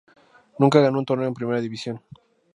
[0.57, 2.01] Nunca ganó un torneo en primera división.